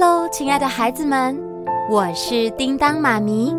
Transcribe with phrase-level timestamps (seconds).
[0.00, 1.38] 喽，亲爱的孩子们，
[1.90, 3.54] 我是叮当妈咪。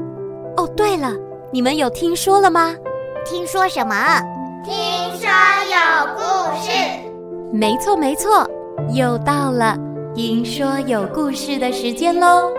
[0.58, 1.14] 哦，对了，
[1.54, 2.76] 你们有听说了吗？
[3.24, 3.96] 听说什么？
[4.64, 4.74] 听
[5.20, 5.30] 说
[5.70, 6.72] 有故事。
[7.54, 8.50] 没错，没错，
[8.92, 9.78] 又到了
[10.16, 12.52] 听说有故事的时间喽。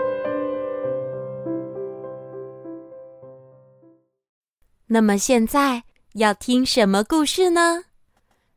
[4.87, 7.83] 那么现在要听什么故事呢？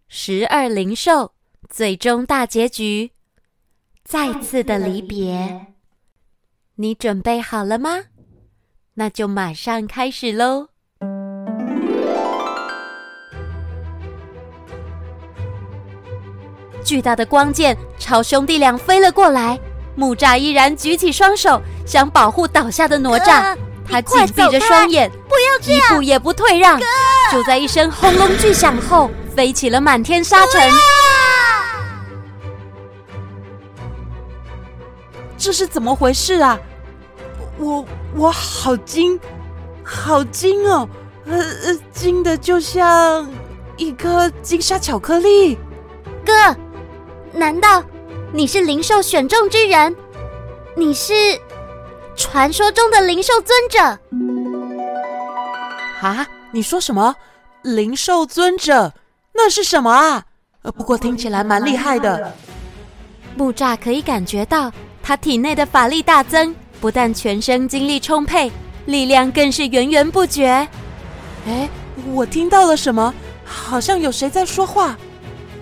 [0.06, 1.32] 十二灵兽
[1.68, 3.10] 最终大结局，
[4.08, 5.66] 再次的离别。
[6.76, 8.04] 你准备好了吗？
[8.94, 10.68] 那就马上开始喽！
[16.84, 19.58] 巨大的光剑朝兄弟俩飞了过来，
[19.96, 23.58] 木栅依然举起双手，想保护倒下的哪吒。
[23.84, 26.80] 他紧闭着双眼，不要这样，一步也不退让。
[27.32, 30.62] 就在一声轰隆巨响后，飞起了满天沙尘。
[35.46, 36.58] 这是怎么回事啊？
[37.56, 39.16] 我我好惊，
[39.84, 40.88] 好惊哦！
[41.24, 43.30] 呃呃，惊的就像
[43.76, 45.56] 一颗金沙巧克力。
[46.24, 46.32] 哥，
[47.32, 47.80] 难道
[48.32, 49.94] 你是灵兽选中之人？
[50.74, 51.14] 你是
[52.16, 54.00] 传说中的灵兽尊者？
[56.00, 56.26] 啊？
[56.50, 57.14] 你说什么？
[57.62, 58.92] 灵兽尊者？
[59.32, 60.24] 那是什么啊？
[60.62, 62.34] 呃，不过听起来蛮厉害的。
[63.36, 64.72] 木栅可以感觉到。
[65.06, 68.50] 他体内的法力大增，不但全身精力充沛，
[68.86, 70.66] 力量更是源源不绝。
[71.46, 71.68] 哎，
[72.12, 73.14] 我听到了什么？
[73.44, 74.98] 好像有谁在说话。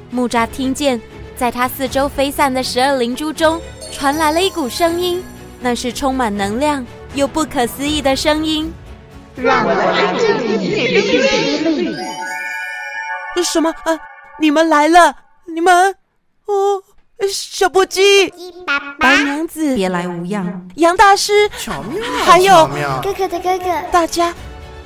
[0.08, 0.98] 木扎听见，
[1.36, 3.60] 在他四周飞散的十二灵珠中
[3.92, 5.22] 传来了一股声音，
[5.60, 8.72] 那是充满能量又不可思议的声音。
[9.36, 10.70] 让我来助你
[11.02, 11.18] 施
[11.82, 11.94] 力。
[13.44, 13.68] 什么？
[13.68, 14.00] 啊，
[14.40, 15.14] 你们来了！
[15.44, 15.94] 你们，
[16.46, 16.82] 哦。
[17.30, 18.32] 小波鸡，
[18.98, 20.68] 白娘子，别来无恙。
[20.76, 22.66] 杨大师，巧妙，还有
[23.02, 24.34] 哥哥的哥哥，大家，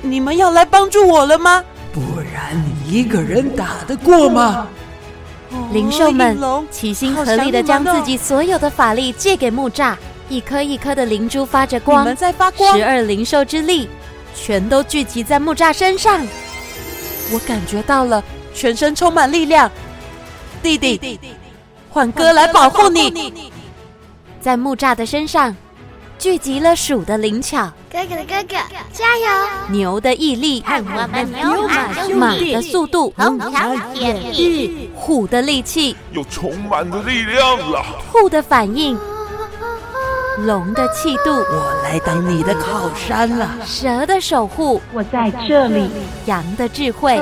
[0.01, 1.63] 你们要来帮助我了吗？
[1.91, 4.67] 不然你一个人打得过吗？
[5.73, 6.37] 灵兽们
[6.69, 9.95] 齐心合力的将自己所有的法力借给木栅，
[10.29, 13.89] 一颗一颗的灵珠发着光，你们在发光，十二灵兽之力
[14.35, 16.25] 全都聚集在木栅身上。
[17.33, 18.23] 我感觉到了，
[18.53, 19.69] 全身充满力量。
[20.61, 20.97] 弟弟。
[20.97, 21.35] 弟弟
[21.89, 23.51] 换哥来保护你，
[24.39, 25.55] 在木栅的身上
[26.19, 28.55] 聚集了鼠的灵巧，哥哥的哥哥
[28.93, 29.27] 加油，
[29.69, 33.51] 牛的毅力，看我们牛马马的速度，龙的
[33.95, 38.97] 眼力，虎的力气，又充满了力量了，兔的反应。
[40.45, 45.89] 龙的气度，我来当你的靠山了；蛇的守护，我在这里；
[46.25, 47.17] 羊的智慧，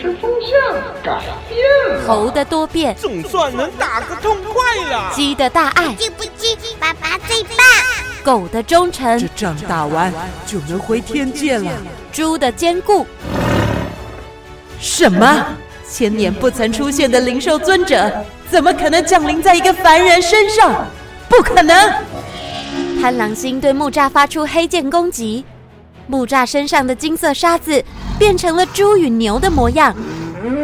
[0.00, 0.76] 这风向？
[1.02, 6.56] 改变了；猴的多变，总算能打个痛快了；鸡的大爱，记不记？
[6.80, 7.56] 爸爸最棒；
[8.24, 10.12] 狗的忠诚，这仗打完
[10.46, 11.70] 就能回天界了；
[12.12, 13.06] 猪的坚固。
[14.80, 15.44] 什么？
[15.90, 18.12] 千年不曾出现的灵兽尊者，
[18.50, 20.86] 怎么可能降临在一个凡人身上？
[21.28, 21.92] 不可能！
[23.00, 25.44] 贪狼星对木栅发出黑剑攻击，
[26.08, 27.82] 木栅身上的金色沙子
[28.18, 29.94] 变成了猪与牛的模样，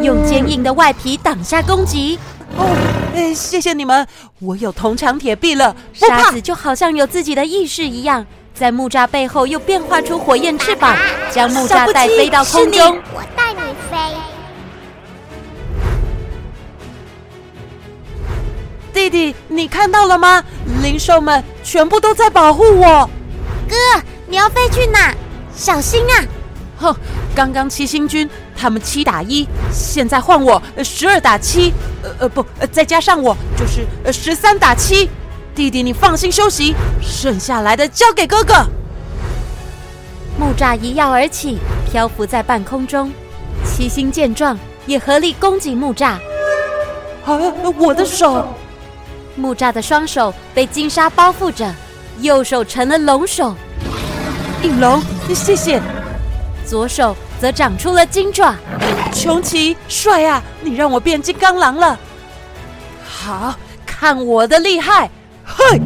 [0.01, 2.19] 用坚硬的外皮挡下攻击。
[2.57, 2.75] 哦，
[3.15, 4.05] 哎，谢谢你们，
[4.41, 5.73] 我有铜墙铁壁了。
[5.93, 10.93] 沙子就好像有自己的意识一样，在木栅背后又变化出火焰翅膀，
[11.31, 12.99] 将木栅带飞到空中。
[13.13, 14.34] 我带你飞。
[18.95, 20.41] 弟弟，你看到了吗？
[20.81, 23.09] 灵兽们全部都在保护我。
[23.67, 23.75] 哥，
[24.25, 25.13] 你要飞去哪？
[25.53, 26.23] 小心啊！
[26.77, 26.95] 哼，
[27.35, 31.73] 刚刚七星军他们七打一，现在换我十二打七，
[32.03, 35.09] 呃呃不，再加上我就是十三打七。
[35.53, 38.65] 弟弟，你放心休息，剩下来的交给哥哥。
[40.39, 41.57] 木栅一跃而起，
[41.91, 43.11] 漂浮在半空中。
[43.65, 46.17] 七星见状，也合力攻击木栅。
[47.25, 47.39] 啊，
[47.77, 48.54] 我的手！
[49.35, 51.73] 木栅的双手被金沙包覆着，
[52.21, 53.55] 右手成了龙手。
[54.63, 55.01] 应龙，
[55.33, 55.81] 谢谢。
[56.65, 58.55] 左手则长出了金爪。
[59.13, 60.41] 穷奇，帅啊！
[60.61, 61.97] 你让我变金刚狼了。
[63.07, 63.55] 好，
[63.85, 65.09] 看我的厉害！
[65.45, 65.79] 嘿！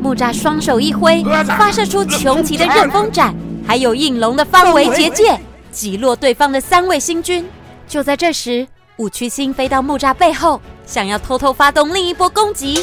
[0.00, 3.34] 木栅双手一挥，发射出穷奇的刃风斩，
[3.66, 5.38] 还有应龙的方为结界，
[5.72, 7.48] 击落对方的三位星君。
[7.86, 8.66] 就在这时，
[8.96, 10.60] 五曲星飞到木栅背后。
[10.88, 12.82] 想要偷偷发动另一波攻击，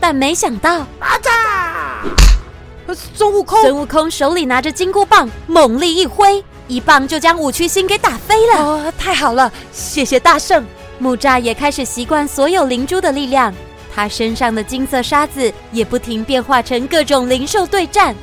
[0.00, 2.94] 但没想到，啊嚓！
[3.14, 8.64] 孙悟空，孙悟空手里拿着金箍棒，猛力一挥，一棒就将五曲星给打飞了。
[8.64, 10.64] 哦，太好了，谢谢大圣。
[10.98, 13.52] 木吒也开始习惯所有灵珠的力量，
[13.94, 18.14] 他身上的金色沙子也不停变化成各种灵兽对战。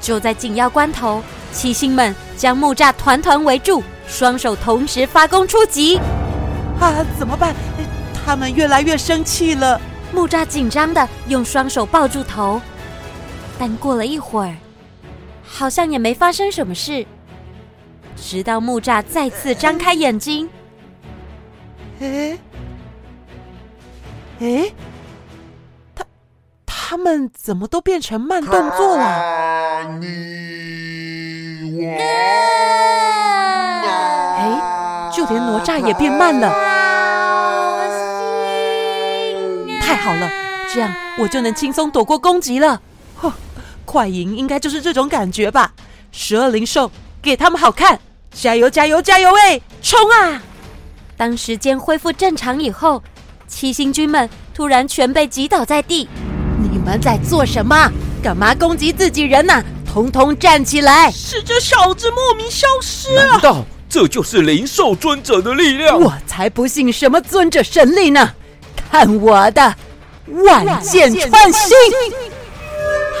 [0.00, 1.20] 就在紧要关头，
[1.50, 5.98] 七星们将木吒团团围住，双手同时发功出击。
[6.78, 7.52] 啊，怎么办？
[8.28, 9.80] 他们越来越生气了。
[10.12, 12.60] 木栅紧张的用双手抱住头，
[13.58, 14.54] 但过了一会儿，
[15.42, 17.06] 好像也没发生什么事。
[18.16, 20.46] 直到木栅再次张开眼睛，
[22.00, 22.38] 哎，
[24.40, 24.72] 哎，
[25.94, 26.04] 他
[26.66, 29.04] 他们怎么都变成慢动作了？
[34.36, 36.67] 哎，就连哪吒也变慢了。
[39.88, 40.30] 太好了，
[40.70, 42.78] 这样我就能轻松躲过攻击了。
[43.16, 43.32] 哼，
[43.86, 45.72] 快赢应该就是这种感觉吧？
[46.12, 46.90] 十二灵兽，
[47.22, 47.98] 给他们好看！
[48.30, 49.32] 加油，加油，加油！
[49.34, 50.42] 哎，冲啊！
[51.16, 53.02] 当时间恢复正常以后，
[53.46, 56.06] 七星军们突然全被击倒在地。
[56.70, 57.90] 你们在做什么？
[58.22, 59.64] 干嘛攻击自己人呢、啊？
[59.90, 61.10] 统统站起来！
[61.10, 63.26] 是这小子莫名消失啊！
[63.30, 65.98] 难道这就是灵兽尊者的力量？
[65.98, 68.34] 我才不信什么尊者神力呢！
[68.90, 69.74] 看我的
[70.44, 71.76] 万箭穿心！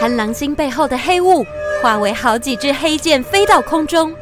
[0.00, 1.44] 贪狼星背后的黑雾
[1.82, 4.12] 化为好几支黑箭飞到空中。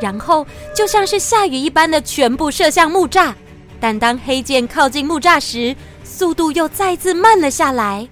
[0.00, 3.34] 然后就像是下雨一般的全部射向木栅，
[3.78, 8.08] 但当黑箭靠近木栅时，速度又再次慢了下来。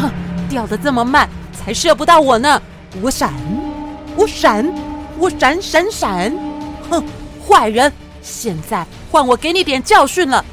[0.00, 0.10] 哼，
[0.48, 2.60] 掉的这么慢，才射不到我呢！
[3.00, 3.32] 我闪，
[4.16, 4.74] 我闪，
[5.18, 6.32] 我闪闪闪！
[6.90, 7.04] 哼，
[7.46, 10.44] 坏人，现在换我给你点教训了。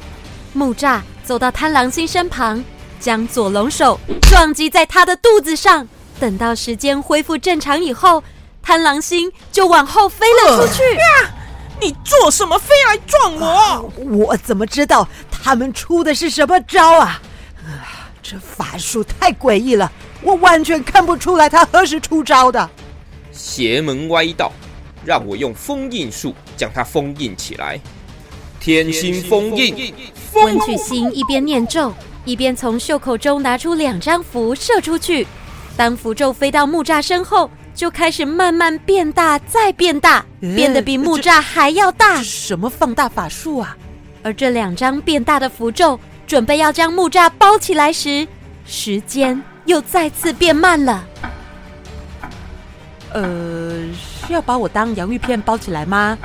[0.52, 2.64] 木栅走到贪狼星身旁，
[2.98, 5.86] 将左龙手撞击在他的肚子上。
[6.18, 8.22] 等到时间恢复正常以后。
[8.62, 10.82] 贪狼星就往后飞了出去。
[10.82, 11.32] 啊！
[11.80, 13.46] 你做什么飞来撞我？
[13.46, 17.20] 啊，我怎么知道他们出的是什么招啊？
[17.64, 22.68] 啊，这法术太诡异了，我完全看不出来他何时出招的。
[23.32, 24.52] 邪门歪道，
[25.06, 27.80] 让我用封印术将他封印起来。
[28.60, 29.92] 天心封印。
[30.34, 31.92] 文曲星一边念咒，
[32.24, 35.26] 一边从袖口中拿出两张符射出去。
[35.76, 37.50] 当符咒飞到木栅身后。
[37.72, 42.22] 就开始慢慢变大，再变大，变得比木栅还要大。
[42.22, 43.74] 什么放大法术啊？
[44.22, 48.26] 而这两张变大的符咒准备要将木栅包起来时，
[48.66, 51.06] 时间又再次变慢了。
[53.14, 53.88] 呃，
[54.26, 56.18] 是要把我当洋芋片包起来吗？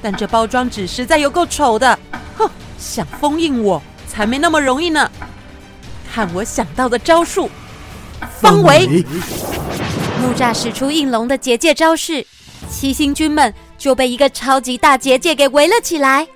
[0.00, 1.98] 哦，但这包装纸实在有够丑的。
[2.36, 2.48] 哼，
[2.78, 5.10] 想封印我才没那么容易呢。
[6.12, 7.50] 看我想到的招数，
[8.40, 9.04] 方围。
[10.20, 12.26] 木栅使出应龙的结界招式，
[12.68, 16.26] 七星军们就被一个超级大结界给围了起来。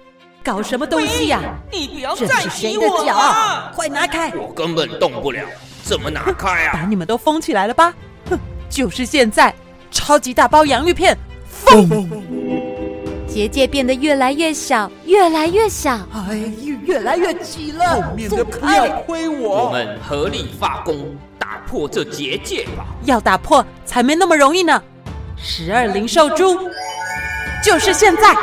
[0.43, 1.56] 搞什么东西呀、啊？
[1.72, 3.72] 你不要再提我了！
[3.75, 4.31] 快拿开！
[4.37, 5.43] 我根本动不了，
[5.82, 6.72] 怎么拿开啊？
[6.75, 7.94] 把你们都封起来了吧！
[8.28, 8.38] 哼，
[8.69, 9.55] 就是现在！
[9.90, 11.17] 超级大包洋芋片，
[11.49, 12.10] 封！
[13.34, 16.52] 结界变得越来越小，越来越小，哎，
[16.84, 17.84] 越来越挤了。
[17.84, 19.64] 后面的不要亏我！
[19.64, 21.16] 我们合力发功。
[21.36, 22.86] 打破这结界吧！
[23.06, 24.81] 要打破才没那么容易呢。
[25.36, 26.56] 十二灵兽珠，
[27.64, 28.36] 就是现在！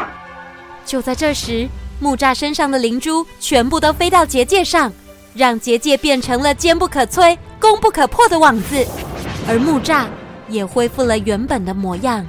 [0.85, 1.69] 就在这时，
[2.01, 4.91] 木栅身上的灵珠全部都飞到结界上，
[5.33, 8.85] 让结界变成了坚不可摧、攻不可破的网子，
[9.47, 10.07] 而木栅
[10.49, 12.27] 也恢复了原本的模样。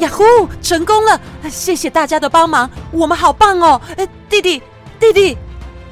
[0.00, 0.24] 呀呼，
[0.60, 1.20] 成功了！
[1.48, 3.80] 谢谢大家的帮忙，我们好棒哦！
[4.28, 4.62] 弟弟，
[4.98, 5.36] 弟弟，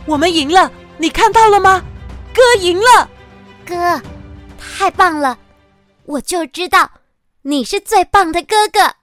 [0.07, 0.71] 我们赢了！
[0.99, 1.83] 你看到了吗？
[2.35, 3.09] 哥赢了！
[3.65, 4.01] 哥，
[4.59, 5.39] 太棒了！
[6.05, 6.91] 我就知道
[7.43, 8.95] 你是最棒的哥哥。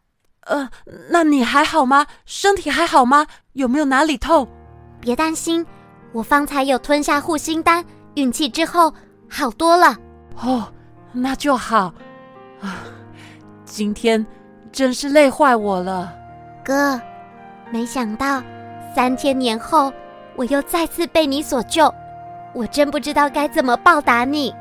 [0.42, 0.70] 呃，
[1.10, 2.06] 那你还好吗？
[2.26, 3.28] 身体还好吗？
[3.54, 4.48] 有没有哪里痛？
[5.00, 5.66] 别担心，
[6.12, 8.94] 我方才有吞下护心丹，运气之后
[9.30, 9.98] 好多了。
[10.42, 10.72] 哦，
[11.14, 11.94] 那就好。
[12.62, 12.80] 啊，
[13.64, 14.26] 今天
[14.72, 16.14] 真是累坏我了。
[16.64, 17.00] 哥，
[17.72, 18.42] 没想到
[18.96, 19.92] 三千年后，
[20.36, 21.94] 我又再次被你所救。
[22.54, 24.54] 我真不知道该怎么报答你。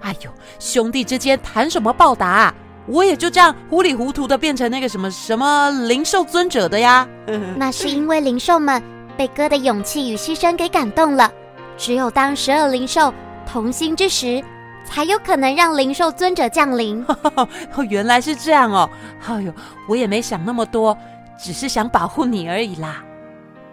[0.00, 2.54] 哎呦，兄弟之间谈什么报答啊？
[2.86, 7.08] 我也就这样糊里糊涂的变成那个什么什么灵兽尊者的呀。
[7.56, 8.82] 那是因为灵兽们
[9.16, 11.32] 被哥的勇气与牺牲给感动了。
[11.78, 13.12] 只有当十二灵兽
[13.46, 14.44] 同心之时，
[14.84, 17.04] 才有可能让灵兽尊者降临。
[17.34, 17.48] 哦，
[17.88, 18.88] 原来是这样哦。
[19.26, 19.52] 哎呦，
[19.88, 20.96] 我也没想那么多，
[21.38, 23.02] 只是想保护你而已啦。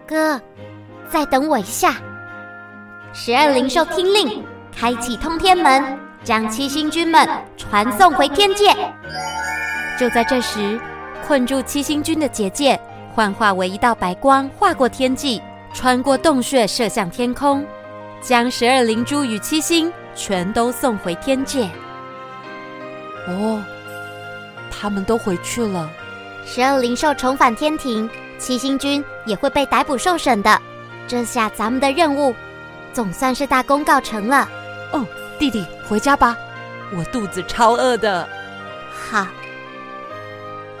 [0.06, 0.40] 哥，
[1.08, 1.96] 再等我一下。
[3.12, 4.42] 十二灵兽听令，
[4.74, 8.74] 开启通天门，将七星君们传送回天界。
[9.98, 10.80] 就在这时，
[11.26, 12.80] 困住七星君的结界
[13.14, 15.40] 幻化为一道白光，划过天际，
[15.74, 17.64] 穿过洞穴，射向天空。
[18.22, 21.70] 将十二灵珠与七星全都送回天界。
[23.28, 23.62] 哦，
[24.70, 25.90] 他们都回去了。
[26.44, 30.60] 十二灵兽重返天庭，七星君也会被逮捕受审的。
[31.06, 32.34] 这下咱们的任务
[32.92, 34.48] 总算是大功告成了。
[34.92, 35.06] 哦，
[35.38, 36.36] 弟弟，回家吧，
[36.96, 38.28] 我肚子超饿的。
[38.90, 39.26] 好。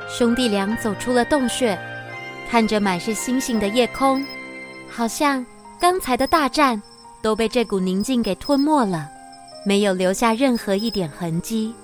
[0.08, 1.78] 兄弟俩走出了洞穴，
[2.50, 4.22] 看着满是星星的夜空，
[4.90, 5.44] 好像
[5.80, 6.80] 刚才的大战
[7.22, 9.08] 都被这股宁静给吞没了，
[9.64, 11.74] 没有留下任何一点痕迹。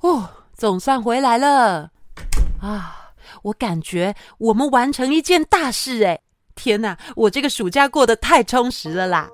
[0.00, 1.90] 哦，总算回来了
[2.60, 3.12] 啊！
[3.42, 6.20] 我感觉我们完成一件大事哎！
[6.54, 9.28] 天哪，我这个暑假过得太充实了啦！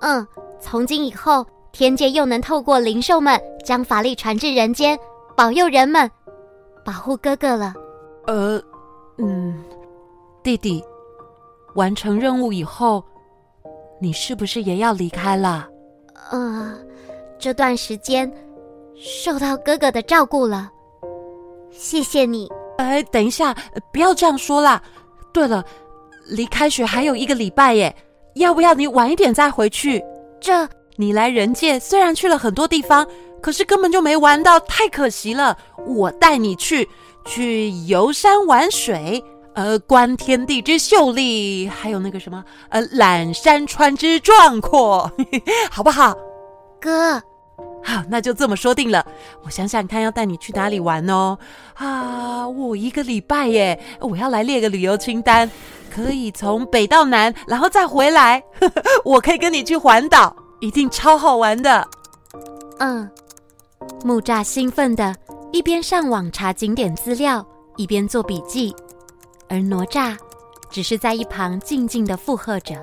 [0.00, 0.26] 嗯，
[0.60, 4.98] 从今以后，天界又能透过灵兽们将法力传至人间，
[5.36, 6.10] 保佑人们，
[6.84, 7.74] 保护哥哥了。
[8.26, 8.62] 呃，
[9.22, 9.62] 嗯，
[10.42, 10.82] 弟弟，
[11.74, 13.04] 完成任务以后，
[14.00, 15.68] 你是不是也要离开了？
[16.30, 16.74] 呃，
[17.38, 18.30] 这段时间
[18.96, 20.70] 受到哥哥的照顾了，
[21.70, 22.48] 谢谢你。
[22.78, 23.54] 哎，等一下，
[23.92, 24.82] 不要这样说啦。
[25.32, 25.64] 对了，
[26.26, 27.94] 离开学还有一个礼拜耶。
[28.34, 30.02] 要不要你晚一点再回去？
[30.40, 33.06] 这你来人界虽然去了很多地方，
[33.42, 35.58] 可是根本就没玩到，太可惜了。
[35.86, 36.88] 我带你去，
[37.24, 39.22] 去游山玩水，
[39.54, 45.10] 呃，观天地之秀丽，还有那个什么，呃，览山川之壮阔，
[45.70, 46.16] 好不好？
[46.80, 47.14] 哥，
[47.82, 49.04] 好，那就这么说定了。
[49.44, 51.38] 我想想看，要带你去哪里玩哦？
[51.74, 55.50] 啊，我一个礼拜耶，我要来列个旅游清单。
[55.92, 58.40] 可以从北到南，然后再回来。
[59.04, 61.84] 我可以跟你去环岛，一定超好玩的。
[62.78, 63.10] 嗯，
[64.04, 65.12] 木栅兴奋的
[65.52, 67.44] 一边上网查景点资料，
[67.76, 68.74] 一边做笔记，
[69.48, 70.16] 而哪吒
[70.70, 72.74] 只是在一旁静静的附和着。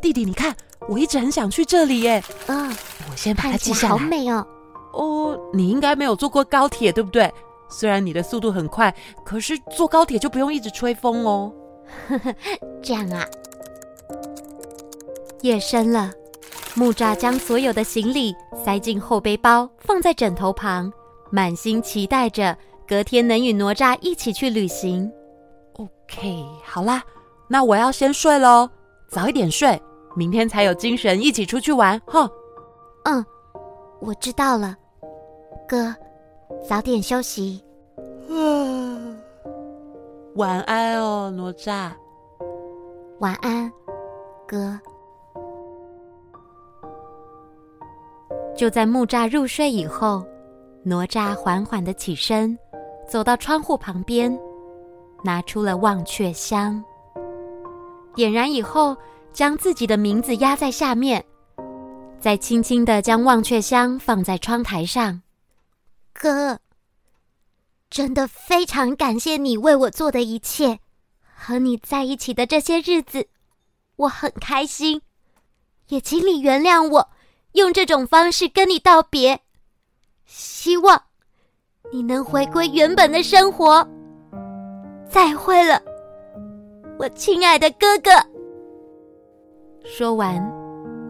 [0.00, 0.54] 弟弟，你看，
[0.88, 2.22] 我一直很想去这里耶。
[2.46, 2.68] 嗯，
[3.10, 3.96] 我先把它记下来。
[3.96, 4.46] 好美哦。
[4.92, 7.32] 哦，你应该没有坐过高铁，对不对？
[7.68, 11.52] 虽然你的速度很快，可是坐高铁就不用一直吹风哦。
[12.08, 12.34] 呵呵，
[12.82, 13.26] 这样啊。
[15.42, 16.10] 夜深了，
[16.74, 18.34] 木栅将所有的行李
[18.64, 20.90] 塞进后背包，放在枕头旁，
[21.30, 25.10] 满心期待着隔天能与哪吒一起去旅行。
[25.74, 27.02] OK，好啦，
[27.48, 28.68] 那我要先睡喽，
[29.08, 29.80] 早一点睡，
[30.14, 32.00] 明天才有精神一起出去玩。
[32.06, 32.28] 哈，
[33.04, 33.24] 嗯，
[34.00, 34.76] 我知道了，
[35.68, 35.94] 哥。
[36.68, 37.62] 早点休息。
[38.28, 39.16] 嗯，
[40.34, 41.92] 晚安哦，哪吒。
[43.20, 43.70] 晚安，
[44.48, 44.78] 哥。
[48.60, 50.22] 就在木栅入睡以后，
[50.82, 52.58] 哪吒缓缓的起身，
[53.08, 54.38] 走到窗户旁边，
[55.24, 56.84] 拿出了忘却香，
[58.14, 58.94] 点燃以后，
[59.32, 61.24] 将自己的名字压在下面，
[62.20, 65.22] 再轻轻的将忘却香放在窗台上。
[66.12, 66.58] 哥，
[67.88, 70.80] 真的非常感谢你为我做的一切，
[71.34, 73.26] 和你在一起的这些日子，
[73.96, 75.00] 我很开心。
[75.88, 77.08] 也请你原谅我，
[77.52, 79.40] 用这种方式跟你道别。
[80.26, 81.02] 希望
[81.92, 83.86] 你能回归原本的生活。
[85.08, 85.82] 再会了，
[86.98, 88.10] 我亲爱的哥哥。
[89.84, 90.36] 说完，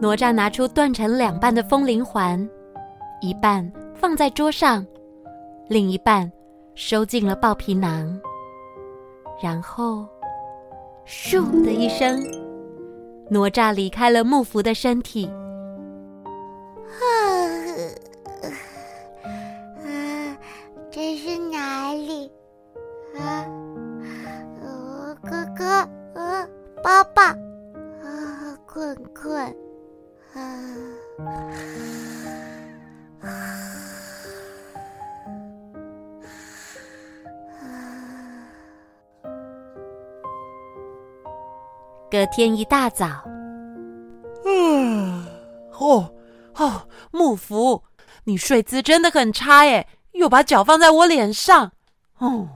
[0.01, 2.49] 哪吒拿出断成两半的风铃环，
[3.21, 4.83] 一半放在桌上。
[5.69, 6.29] 另一半
[6.73, 8.19] 收进了豹皮囊，
[9.41, 10.07] 然后，
[11.05, 12.19] 咻的一声，
[13.29, 15.29] 哪吒离开了木符的身体。
[42.31, 43.23] 天一大早，
[44.45, 45.27] 嗯，
[45.77, 46.13] 哦
[46.55, 47.83] 哦，木福，
[48.23, 51.73] 你睡姿真的很差耶，又把脚放在我脸上，
[52.19, 52.47] 哦，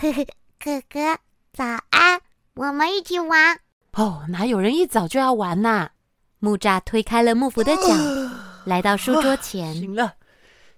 [0.00, 0.26] 呵呵，
[0.58, 1.18] 哥哥
[1.52, 2.22] 早安，
[2.54, 3.60] 我们一起玩。
[3.92, 5.90] 哦，哪有人一早就要玩呐、啊？
[6.38, 9.74] 木栅推开了木福的脚，呃、来到书桌前。
[9.74, 10.14] 行了，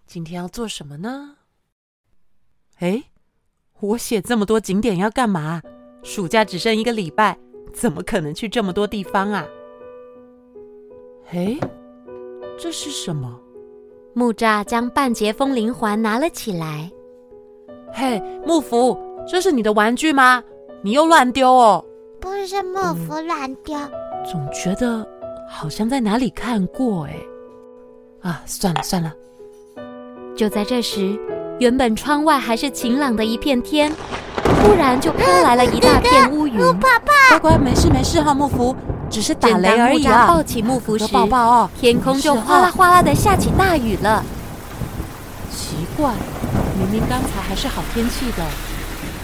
[0.06, 1.36] 今天要做什么呢？
[2.80, 3.04] 哎，
[3.78, 5.62] 我写这么多景点要干嘛？
[6.02, 7.38] 暑假只剩一个礼拜，
[7.72, 9.46] 怎么可能去这么多地方啊？
[11.32, 11.58] 哎，
[12.58, 13.40] 这是什么？
[14.12, 16.90] 木栅将半截风铃环拿了起来。
[17.92, 20.42] 嘿，木福，这是你的玩具吗？
[20.82, 21.84] 你又乱丢哦！
[22.20, 25.06] 不是木福乱丢，嗯，总觉得
[25.48, 27.16] 好像在哪里看过哎。
[28.20, 29.14] 啊，算了算了。
[30.36, 31.18] 就在这时，
[31.58, 33.92] 原本窗外还是晴朗的一片天，
[34.62, 36.58] 突然就飘来了一大片乌云。
[36.78, 38.74] 爸爸，乖乖，没事没事哈，木福，
[39.10, 40.26] 只是打雷而已啊。
[40.26, 44.24] 抱起木福时，抱抱哦，天空就哗啦哗啦的下起大雨了。
[45.50, 46.12] 奇怪，
[46.78, 48.44] 明明刚才还是好天气的。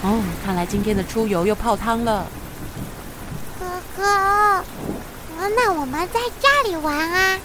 [0.02, 2.26] 哦，看来今天的出游又泡汤了。
[3.59, 3.66] 哥
[3.97, 4.64] 哥，
[5.56, 7.38] 那我们在家里玩啊？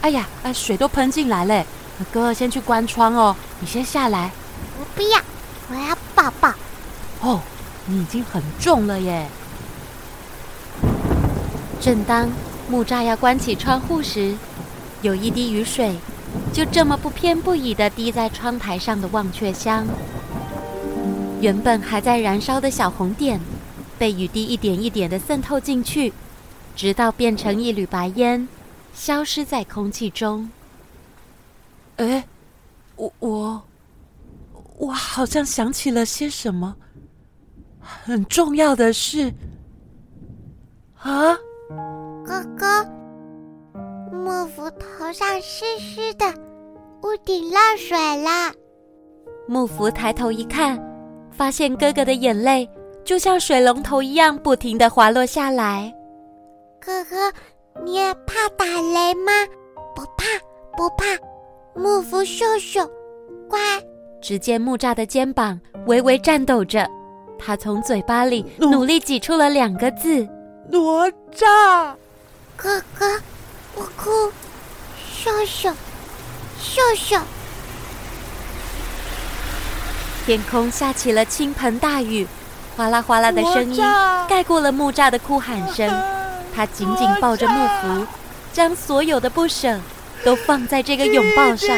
[0.00, 1.64] 哎呀，啊，水都喷进来嘞！
[2.12, 4.30] 哥，先去关窗哦，你先下来。
[4.78, 5.18] 我不要，
[5.70, 6.52] 我要抱抱。
[7.24, 7.40] 哦，
[7.86, 9.26] 你已经很重了耶。
[11.80, 12.30] 正当
[12.68, 14.36] 木栅要关起窗户时，
[15.00, 15.96] 有一滴雨水
[16.52, 19.86] 就这么不偏不倚地滴在窗台上的忘却香。
[21.40, 23.40] 原本还在燃烧的小红点，
[23.98, 26.12] 被雨滴一点一点地渗透进去，
[26.76, 28.46] 直到变成一缕白烟，
[28.94, 30.50] 消失在空气中。
[31.96, 32.24] 哎，
[32.96, 33.62] 我我
[34.76, 36.76] 我好像想起了些什么
[37.84, 39.32] 很重要的事
[40.98, 41.36] 啊！
[42.24, 42.84] 哥哥，
[44.10, 46.24] 木福头上湿湿的，
[47.02, 48.52] 屋顶漏水了。
[49.46, 50.82] 木福抬头一看，
[51.30, 52.68] 发现哥哥的眼泪
[53.04, 55.94] 就像水龙头一样不停的滑落下来。
[56.80, 57.30] 哥哥，
[57.84, 59.32] 你也怕打雷吗？
[59.94, 60.24] 不怕，
[60.76, 61.04] 不怕。
[61.74, 62.80] 木福秀秀，
[63.48, 63.58] 乖。
[64.22, 66.88] 只见木栅的肩膀微微颤抖着，
[67.38, 70.28] 他从嘴巴里努力挤出了两个字：
[70.70, 70.78] 哪
[71.34, 71.94] 吒。
[72.56, 73.20] 哥哥，
[73.74, 74.32] 我哭。
[75.12, 75.74] 笑笑，
[76.60, 77.22] 笑笑。
[80.26, 82.26] 天空下起了倾盆大雨，
[82.76, 83.82] 哗啦哗啦的声音
[84.28, 85.88] 盖过了木栅的哭喊声。
[86.54, 88.06] 他紧紧抱着木符，
[88.52, 89.78] 将所有的不舍
[90.24, 91.76] 都放在这个拥抱上。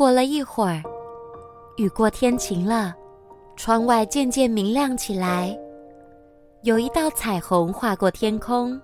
[0.00, 0.82] 过了一会儿，
[1.76, 2.96] 雨过天晴了，
[3.54, 5.54] 窗外渐渐明亮起来，
[6.62, 8.80] 有一道彩虹划过天空。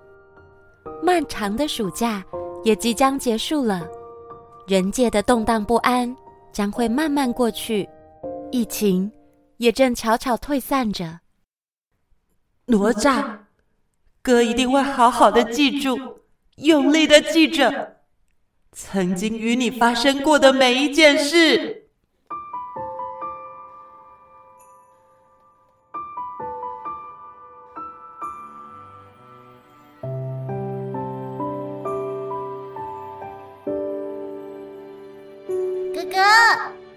[1.02, 2.22] 漫长的暑假
[2.64, 3.88] 也即将结束了，
[4.68, 6.14] 人界的动荡不安
[6.52, 7.88] 将会慢慢过去，
[8.50, 9.10] 疫情
[9.56, 11.20] 也正悄悄退散着。
[12.66, 13.38] 哪吒，
[14.20, 15.98] 哥一定会好好的记住，
[16.56, 17.95] 用力的记着
[18.78, 21.82] 曾经与你发生过的每一件事。
[35.94, 36.18] 哥哥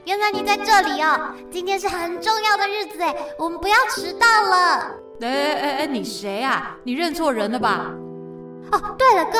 [0.03, 1.33] 原来你在这里哦！
[1.49, 4.91] 今天是很重要的日子哎，我们不要迟到了。
[5.21, 6.75] 哎哎哎，你谁啊？
[6.83, 7.89] 你认错人了吧？
[8.73, 9.39] 哦，对了，哥，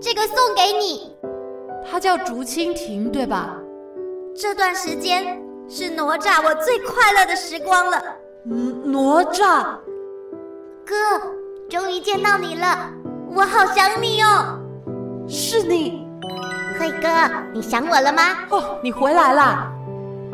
[0.00, 1.16] 这个送给你。
[1.90, 3.56] 他叫竹蜻蜓，对吧？
[4.36, 8.02] 这段时间是哪吒我最快乐的时光了。
[8.50, 9.76] 嗯，哪吒，
[10.86, 10.94] 哥，
[11.68, 12.90] 终于见到你了，
[13.34, 14.58] 我好想你哦。
[15.26, 16.06] 是你，
[16.78, 17.08] 慧哥，
[17.52, 18.22] 你想我了吗？
[18.50, 19.72] 哦，你回来啦。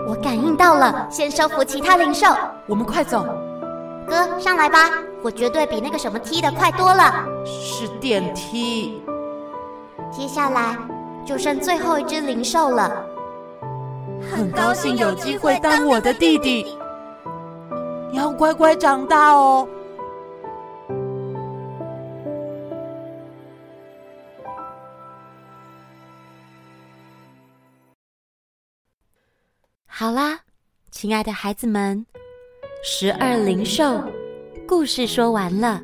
[0.06, 2.26] 我感应到了，先收服其他灵兽。
[2.66, 3.24] 我们快走，
[4.06, 4.90] 哥，上来吧，
[5.22, 7.24] 我绝对比那个什么梯的快多了。
[7.46, 9.02] 是电梯。
[10.12, 10.76] 接下来
[11.24, 13.06] 就剩最后一只灵兽了。
[14.30, 16.64] 很高兴有机会当我的弟弟，
[18.10, 19.68] 你要乖乖长大哦。
[29.86, 30.40] 好啦，
[30.90, 32.04] 亲爱的孩子们，
[32.82, 34.02] 十二灵兽
[34.66, 35.80] 故事说完了。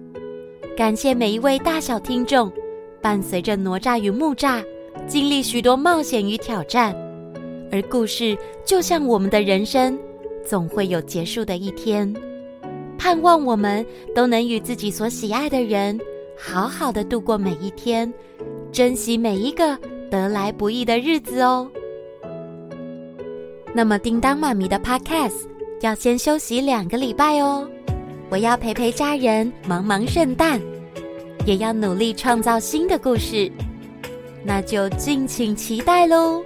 [0.76, 2.52] 感谢每一位大小听众，
[3.00, 4.64] 伴随着哪吒与木栅
[5.06, 6.94] 经历许多冒险与挑战。
[7.72, 9.98] 而故事就像我们的人生，
[10.44, 12.12] 总会有结束的一天。
[12.98, 15.98] 盼望我们都能与自己所喜爱的人，
[16.36, 18.12] 好好的度过每一天，
[18.70, 19.78] 珍惜每一个
[20.10, 21.70] 得来不易的日子哦。
[23.72, 25.46] 那么，叮当妈咪的 Podcast
[25.80, 27.68] 要先休息两个礼拜哦。
[28.28, 30.60] 我要陪陪家人，忙忙圣诞，
[31.46, 33.50] 也要努力创造新的故事，
[34.42, 36.42] 那就敬请期待喽。